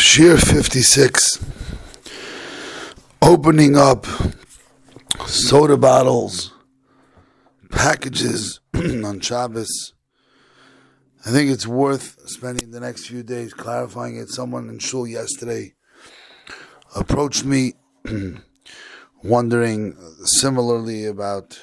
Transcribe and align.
Shiur 0.00 0.40
56 0.40 1.44
opening 3.20 3.76
up 3.76 4.06
soda 5.26 5.76
bottles, 5.76 6.52
packages 7.70 8.60
on 8.74 9.20
Shabbos. 9.20 9.92
I 11.26 11.30
think 11.30 11.50
it's 11.50 11.66
worth 11.66 12.16
spending 12.24 12.70
the 12.70 12.80
next 12.80 13.08
few 13.08 13.22
days 13.22 13.52
clarifying 13.52 14.16
it. 14.16 14.30
Someone 14.30 14.70
in 14.70 14.78
Shul 14.78 15.06
yesterday 15.06 15.74
approached 16.96 17.44
me 17.44 17.74
wondering 19.22 19.98
similarly 20.24 21.04
about 21.04 21.60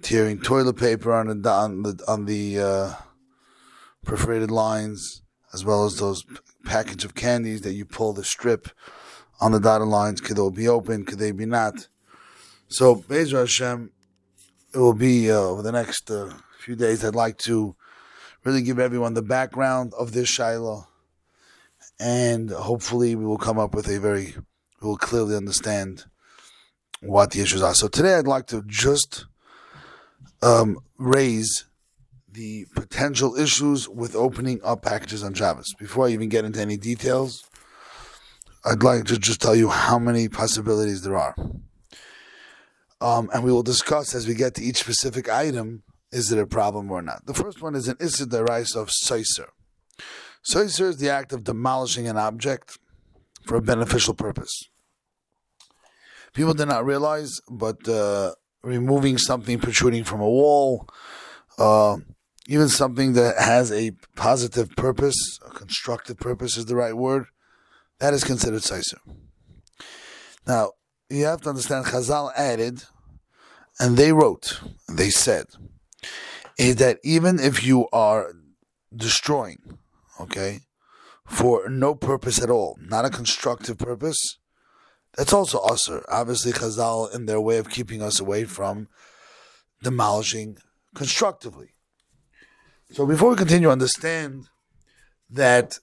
tearing 0.00 0.40
toilet 0.40 0.78
paper 0.78 1.12
on 1.12 1.42
the 1.42 1.50
on 1.50 1.82
the, 1.82 2.04
on 2.08 2.24
the 2.24 2.58
uh, 2.58 2.94
perforated 4.02 4.50
lines, 4.50 5.20
as 5.54 5.64
well 5.64 5.84
as 5.84 5.96
those 5.96 6.24
package 6.64 7.04
of 7.04 7.14
candies 7.14 7.60
that 7.62 7.74
you 7.74 7.84
pull 7.84 8.12
the 8.12 8.24
strip 8.24 8.68
on 9.40 9.52
the 9.52 9.60
dotted 9.60 9.86
lines. 9.86 10.20
Could 10.20 10.36
they 10.36 10.50
be 10.50 10.68
open? 10.68 11.04
Could 11.04 11.20
they 11.20 11.30
be 11.30 11.46
not? 11.46 11.88
So, 12.68 12.96
Bezer 12.96 13.38
Hashem, 13.38 13.92
it 14.74 14.78
will 14.78 14.94
be 14.94 15.30
uh, 15.30 15.36
over 15.36 15.62
the 15.62 15.70
next 15.70 16.10
uh, 16.10 16.34
few 16.58 16.74
days. 16.74 17.04
I'd 17.04 17.14
like 17.14 17.38
to 17.38 17.76
really 18.42 18.62
give 18.62 18.80
everyone 18.80 19.14
the 19.14 19.22
background 19.22 19.92
of 19.96 20.12
this 20.12 20.28
Shaila, 20.28 20.86
and 22.00 22.50
hopefully, 22.50 23.14
we 23.14 23.24
will 23.24 23.38
come 23.38 23.58
up 23.58 23.74
with 23.74 23.88
a 23.88 24.00
very, 24.00 24.34
we 24.82 24.88
will 24.88 24.96
clearly 24.96 25.36
understand 25.36 26.04
what 27.00 27.30
the 27.30 27.40
issues 27.40 27.62
are. 27.62 27.74
So, 27.74 27.86
today, 27.86 28.16
I'd 28.16 28.26
like 28.26 28.48
to 28.48 28.64
just 28.66 29.26
um, 30.42 30.80
raise 30.98 31.66
the 32.34 32.66
potential 32.74 33.36
issues 33.36 33.88
with 33.88 34.16
opening 34.16 34.60
up 34.64 34.82
packages 34.82 35.22
on 35.22 35.34
Shabbos. 35.34 35.72
Before 35.78 36.06
I 36.06 36.10
even 36.10 36.28
get 36.28 36.44
into 36.44 36.60
any 36.60 36.76
details, 36.76 37.48
I'd 38.64 38.82
like 38.82 39.04
to 39.04 39.18
just 39.18 39.40
tell 39.40 39.54
you 39.54 39.68
how 39.68 39.98
many 40.00 40.28
possibilities 40.28 41.02
there 41.02 41.16
are. 41.16 41.36
Um, 43.00 43.30
and 43.32 43.44
we 43.44 43.52
will 43.52 43.62
discuss 43.62 44.14
as 44.14 44.26
we 44.26 44.34
get 44.34 44.54
to 44.54 44.62
each 44.62 44.78
specific 44.78 45.28
item 45.28 45.84
is 46.10 46.32
it 46.32 46.38
a 46.38 46.46
problem 46.46 46.90
or 46.90 47.02
not. 47.02 47.26
The 47.26 47.34
first 47.34 47.62
one 47.62 47.74
is 47.74 47.88
an 47.88 47.96
Issur 47.96 48.28
D'Oraisa 48.28 48.76
of 48.76 48.88
Soiser. 48.88 49.48
Soiser 50.48 50.88
is 50.88 50.98
the 50.98 51.10
act 51.10 51.32
of 51.32 51.44
demolishing 51.44 52.08
an 52.08 52.16
object 52.16 52.78
for 53.44 53.56
a 53.56 53.62
beneficial 53.62 54.14
purpose. 54.14 54.68
People 56.32 56.54
do 56.54 56.66
not 56.66 56.84
realize, 56.84 57.40
but 57.48 57.88
uh, 57.88 58.32
removing 58.62 59.18
something 59.18 59.58
protruding 59.58 60.04
from 60.04 60.20
a 60.20 60.28
wall, 60.28 60.88
uh, 61.58 61.96
even 62.46 62.68
something 62.68 63.14
that 63.14 63.38
has 63.38 63.72
a 63.72 63.92
positive 64.16 64.74
purpose, 64.76 65.38
a 65.46 65.50
constructive 65.50 66.18
purpose 66.18 66.56
is 66.56 66.66
the 66.66 66.76
right 66.76 66.96
word, 66.96 67.26
that 68.00 68.12
is 68.12 68.24
considered 68.24 68.62
Soiser. 68.62 68.98
Now, 70.46 70.72
you 71.08 71.24
have 71.24 71.40
to 71.42 71.50
understand, 71.50 71.86
Chazal 71.86 72.32
added, 72.36 72.84
and 73.78 73.96
they 73.96 74.12
wrote, 74.12 74.60
they 74.88 75.10
said, 75.10 75.46
is 76.58 76.76
that 76.76 76.98
even 77.02 77.40
if 77.40 77.64
you 77.64 77.88
are 77.92 78.32
destroying, 78.94 79.78
okay, 80.20 80.60
for 81.26 81.68
no 81.68 81.94
purpose 81.94 82.42
at 82.42 82.50
all, 82.50 82.78
not 82.80 83.04
a 83.04 83.10
constructive 83.10 83.78
purpose, 83.78 84.38
that's 85.16 85.32
also 85.32 85.60
assur. 85.64 86.04
Obviously, 86.08 86.52
Chazal, 86.52 87.14
in 87.14 87.26
their 87.26 87.40
way 87.40 87.56
of 87.56 87.70
keeping 87.70 88.02
us 88.02 88.20
away 88.20 88.44
from 88.44 88.88
demolishing 89.82 90.58
constructively. 90.94 91.73
So 92.94 93.06
before 93.06 93.30
we 93.30 93.36
continue, 93.36 93.70
understand 93.70 94.46
that 95.28 95.80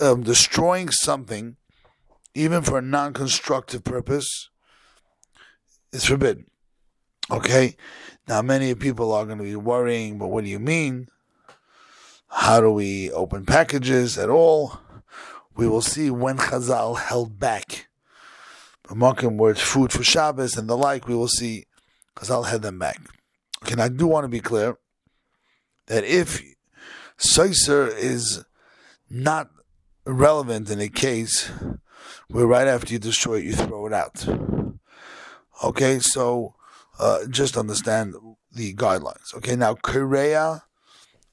um, 0.00 0.22
destroying 0.22 0.88
something, 0.88 1.56
even 2.34 2.62
for 2.62 2.78
a 2.78 2.82
non-constructive 2.82 3.84
purpose, 3.84 4.48
is 5.92 6.06
forbidden. 6.06 6.46
Okay? 7.30 7.76
Now, 8.26 8.40
many 8.40 8.74
people 8.74 9.12
are 9.12 9.26
going 9.26 9.36
to 9.36 9.44
be 9.44 9.56
worrying, 9.56 10.16
but 10.16 10.28
what 10.28 10.44
do 10.44 10.48
you 10.48 10.58
mean? 10.58 11.08
How 12.28 12.62
do 12.62 12.70
we 12.72 13.10
open 13.10 13.44
packages 13.44 14.16
at 14.16 14.30
all? 14.30 14.80
We 15.54 15.68
will 15.68 15.82
see 15.82 16.08
when 16.08 16.38
Chazal 16.38 16.96
held 16.96 17.38
back. 17.38 17.88
The 18.88 18.94
Marking 18.94 19.36
words 19.36 19.60
food 19.60 19.92
for 19.92 20.02
Shabbos 20.02 20.56
and 20.56 20.66
the 20.66 20.78
like, 20.78 21.06
we 21.06 21.14
will 21.14 21.28
see 21.28 21.66
Chazal 22.16 22.46
held 22.46 22.62
them 22.62 22.78
back. 22.78 23.02
Okay, 23.62 23.78
I 23.78 23.90
do 23.90 24.06
want 24.06 24.24
to 24.24 24.28
be 24.28 24.40
clear 24.40 24.78
that 25.92 26.04
if 26.04 26.42
Soiser 27.18 27.94
is 27.94 28.42
not 29.10 29.50
relevant 30.06 30.70
in 30.70 30.80
a 30.80 30.88
case 30.88 31.50
where 32.28 32.46
right 32.46 32.66
after 32.66 32.94
you 32.94 32.98
destroy 32.98 33.34
it, 33.34 33.44
you 33.44 33.52
throw 33.52 33.86
it 33.86 33.92
out. 33.92 34.26
Okay, 35.62 35.98
so 35.98 36.54
uh, 36.98 37.26
just 37.28 37.58
understand 37.58 38.14
the 38.50 38.72
guidelines. 38.72 39.34
Okay, 39.36 39.54
now 39.54 39.74
Korea 39.74 40.62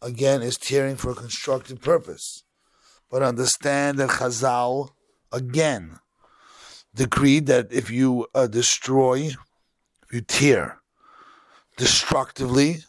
again 0.01 0.41
is 0.41 0.57
tearing 0.57 0.97
for 0.97 1.11
a 1.11 1.15
constructive 1.15 1.81
purpose, 1.81 2.43
but 3.09 3.23
understand 3.23 3.97
that 3.99 4.09
Chazal 4.09 4.89
again 5.31 5.99
decreed 6.93 7.45
that 7.45 7.71
if 7.71 7.89
you 7.89 8.27
uh, 8.35 8.47
destroy, 8.47 9.31
if 10.03 10.11
you 10.11 10.19
tear 10.19 10.81
destructively, 11.77 12.79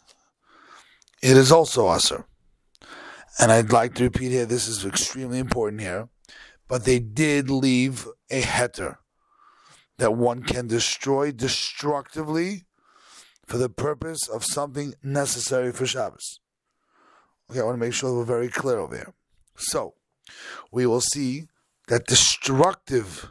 it 1.31 1.37
is 1.37 1.49
also 1.49 1.89
assur. 1.89 2.25
And 3.39 3.53
I'd 3.53 3.71
like 3.71 3.95
to 3.95 4.03
repeat 4.03 4.31
here, 4.31 4.45
this 4.45 4.67
is 4.67 4.85
extremely 4.85 5.39
important 5.39 5.81
here, 5.81 6.09
but 6.67 6.83
they 6.83 6.99
did 6.99 7.49
leave 7.49 8.05
a 8.29 8.41
heter 8.41 8.97
that 9.97 10.11
one 10.11 10.43
can 10.43 10.67
destroy 10.67 11.31
destructively 11.31 12.65
for 13.45 13.57
the 13.57 13.69
purpose 13.69 14.27
of 14.27 14.43
something 14.43 14.93
necessary 15.01 15.71
for 15.71 15.85
Shabbos. 15.85 16.41
Okay, 17.49 17.61
I 17.61 17.63
want 17.63 17.75
to 17.75 17.85
make 17.85 17.93
sure 17.93 18.13
we're 18.13 18.25
very 18.25 18.49
clear 18.49 18.79
over 18.79 18.97
here. 18.97 19.13
So, 19.55 19.93
we 20.69 20.85
will 20.85 20.99
see 20.99 21.47
that 21.87 22.07
destructive, 22.07 23.29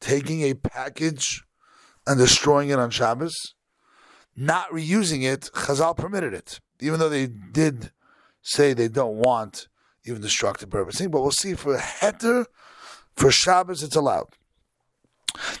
taking 0.00 0.42
a 0.42 0.52
package 0.52 1.44
and 2.06 2.18
destroying 2.18 2.68
it 2.68 2.78
on 2.78 2.90
Shabbos, 2.90 3.54
not 4.36 4.68
reusing 4.68 5.22
it, 5.24 5.48
Chazal 5.54 5.96
permitted 5.96 6.34
it 6.34 6.60
even 6.82 6.98
though 6.98 7.08
they 7.08 7.26
did 7.26 7.92
say 8.42 8.72
they 8.72 8.88
don't 8.88 9.16
want 9.16 9.68
even 10.04 10.20
destructive 10.20 10.70
purposing, 10.70 11.10
but 11.10 11.22
we'll 11.22 11.30
see 11.30 11.54
for 11.54 11.76
heter, 11.76 12.46
for 13.14 13.30
Shabbos, 13.30 13.82
it's 13.82 13.96
allowed. 13.96 14.28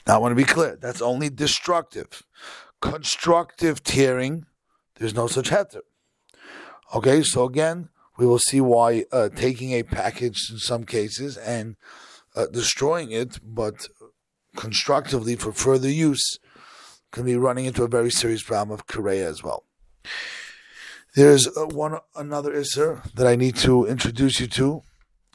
Now, 0.06 0.16
I 0.16 0.18
want 0.18 0.32
to 0.32 0.36
be 0.36 0.44
clear, 0.44 0.76
that's 0.80 1.00
only 1.00 1.30
destructive. 1.30 2.22
Constructive 2.80 3.82
tearing, 3.82 4.46
there's 4.96 5.14
no 5.14 5.28
such 5.28 5.50
heter. 5.50 5.82
Okay, 6.94 7.22
so 7.22 7.44
again, 7.44 7.88
we 8.18 8.26
will 8.26 8.38
see 8.38 8.60
why 8.60 9.04
uh, 9.12 9.28
taking 9.30 9.72
a 9.72 9.82
package 9.82 10.50
in 10.50 10.58
some 10.58 10.84
cases 10.84 11.36
and 11.36 11.76
uh, 12.34 12.46
destroying 12.46 13.12
it, 13.12 13.38
but 13.42 13.86
constructively 14.56 15.36
for 15.36 15.52
further 15.52 15.88
use, 15.88 16.38
can 17.12 17.24
be 17.24 17.36
running 17.36 17.66
into 17.66 17.84
a 17.84 17.88
very 17.88 18.10
serious 18.10 18.42
problem 18.42 18.74
of 18.74 18.86
Korea 18.86 19.28
as 19.28 19.42
well. 19.42 19.64
There's 21.14 21.46
uh, 21.46 21.66
one 21.66 21.98
another 22.16 22.52
Isser 22.52 23.02
that 23.12 23.26
I 23.26 23.36
need 23.36 23.56
to 23.56 23.84
introduce 23.84 24.40
you 24.40 24.46
to. 24.48 24.82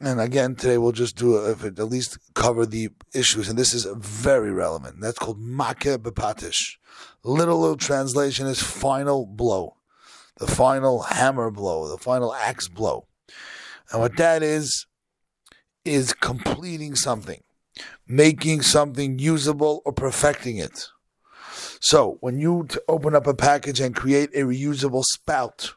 And 0.02 0.20
again, 0.20 0.56
today 0.56 0.80
we'll 0.80 0.92
just 0.92 1.16
do 1.16 1.38
it, 1.38 1.80
at 1.80 1.90
least 1.90 2.18
cover 2.34 2.66
the 2.66 2.90
issues. 3.14 3.48
And 3.48 3.60
this 3.60 3.76
is 3.76 3.86
very 3.96 4.52
relevant. 4.52 5.02
That's 5.02 5.20
called 5.20 5.40
Makeh 5.40 5.98
Bepatish. 5.98 6.78
Little 7.24 7.76
translation 7.78 8.48
is 8.48 8.62
final 8.62 9.28
blow. 9.28 9.76
The 10.38 10.48
final 10.48 11.02
hammer 11.02 11.52
blow, 11.52 11.88
the 11.88 11.98
final 11.98 12.34
axe 12.34 12.68
blow. 12.68 13.08
And 13.92 14.02
what 14.02 14.18
that 14.18 14.42
is, 14.42 14.88
is 15.86 16.14
completing 16.14 16.96
something, 16.96 17.42
making 18.08 18.62
something 18.62 19.20
usable 19.20 19.82
or 19.86 19.94
perfecting 19.94 20.58
it. 20.58 20.90
So 21.80 22.18
when 22.22 22.40
you 22.40 22.68
open 22.88 23.16
up 23.16 23.28
a 23.28 23.34
package 23.34 23.80
and 23.80 23.96
create 23.96 24.30
a 24.34 24.42
reusable 24.42 25.04
spout, 25.04 25.74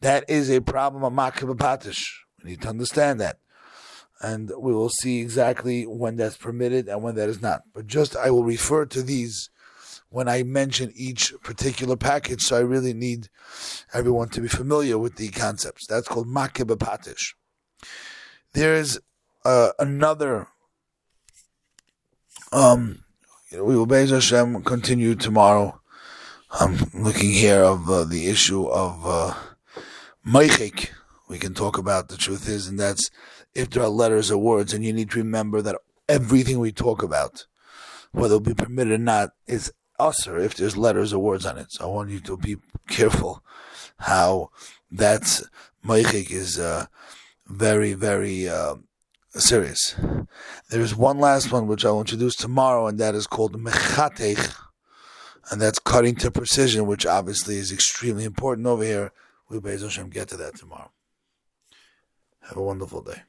that 0.00 0.28
is 0.28 0.50
a 0.50 0.60
problem 0.60 1.04
of 1.04 1.12
Makeh 1.12 1.52
Bepatish. 1.52 2.02
We 2.42 2.50
need 2.50 2.62
to 2.62 2.68
understand 2.68 3.20
that. 3.20 3.38
And 4.20 4.50
we 4.58 4.72
will 4.72 4.88
see 4.88 5.20
exactly 5.20 5.86
when 5.86 6.16
that's 6.16 6.36
permitted 6.36 6.88
and 6.88 7.02
when 7.02 7.14
that 7.14 7.28
is 7.28 7.40
not. 7.40 7.62
But 7.72 7.86
just 7.86 8.16
I 8.16 8.30
will 8.30 8.44
refer 8.44 8.84
to 8.86 9.02
these 9.02 9.50
when 10.10 10.28
I 10.28 10.42
mention 10.42 10.92
each 10.94 11.34
particular 11.42 11.96
package, 11.96 12.42
so 12.42 12.56
I 12.56 12.60
really 12.60 12.94
need 12.94 13.28
everyone 13.92 14.30
to 14.30 14.40
be 14.40 14.48
familiar 14.48 14.98
with 14.98 15.16
the 15.16 15.28
concepts. 15.28 15.86
That's 15.86 16.08
called 16.08 16.26
Makeh 16.26 16.66
Bepatish. 16.66 17.34
There 18.54 18.74
is 18.74 18.98
uh, 19.44 19.72
another 19.78 20.48
um, 22.52 23.04
we 23.52 23.76
will 23.76 23.86
Be'ez 23.86 24.10
Hashem 24.10 24.62
continue 24.62 25.14
tomorrow. 25.14 25.80
I'm 26.60 26.76
looking 26.94 27.30
here 27.30 27.62
of 27.62 27.88
uh, 27.88 28.04
the 28.04 28.28
issue 28.28 28.66
of 28.66 29.06
uh, 29.06 29.34
we 31.28 31.38
can 31.38 31.54
talk 31.54 31.78
about. 31.78 32.08
The 32.08 32.18
truth 32.18 32.46
is, 32.46 32.68
and 32.68 32.78
that's 32.78 33.10
if 33.54 33.70
there 33.70 33.82
are 33.82 33.88
letters 33.88 34.30
or 34.30 34.38
words, 34.38 34.74
and 34.74 34.84
you 34.84 34.92
need 34.92 35.10
to 35.12 35.18
remember 35.18 35.62
that 35.62 35.76
everything 36.08 36.58
we 36.58 36.72
talk 36.72 37.02
about, 37.02 37.46
whether 38.12 38.36
it 38.36 38.42
be 38.42 38.54
permitted 38.54 38.92
or 38.94 38.98
not, 38.98 39.30
is 39.46 39.72
assur 39.98 40.38
if 40.38 40.54
there's 40.54 40.76
letters 40.76 41.14
or 41.14 41.22
words 41.22 41.46
on 41.46 41.56
it. 41.56 41.72
So 41.72 41.84
I 41.84 41.94
want 41.94 42.10
you 42.10 42.20
to 42.20 42.36
be 42.36 42.56
careful 42.86 43.42
how 43.98 44.50
that's 44.90 45.42
meichik 45.84 46.30
is 46.30 46.58
uh, 46.58 46.86
very, 47.46 47.94
very 47.94 48.46
uh, 48.48 48.76
serious. 49.30 49.94
There's 50.70 50.94
one 50.94 51.18
last 51.18 51.52
one 51.52 51.66
which 51.66 51.84
I'll 51.84 52.00
introduce 52.00 52.36
tomorrow, 52.36 52.86
and 52.86 52.98
that 52.98 53.14
is 53.14 53.26
called 53.26 53.60
mechatech, 53.62 54.54
and 55.50 55.60
that's 55.60 55.78
cutting 55.78 56.16
to 56.16 56.30
precision, 56.30 56.86
which 56.86 57.06
obviously 57.06 57.56
is 57.56 57.72
extremely 57.72 58.24
important 58.24 58.66
over 58.66 58.84
here. 58.84 59.12
We 59.48 59.58
Beis 59.58 59.82
Hashem 59.82 60.10
get 60.10 60.28
to 60.28 60.36
that 60.36 60.56
tomorrow. 60.56 60.90
Have 62.42 62.56
a 62.56 62.62
wonderful 62.62 63.02
day. 63.02 63.22